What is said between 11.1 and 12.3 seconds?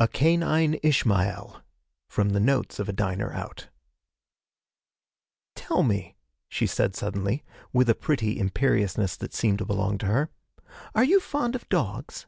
fond of dogs?'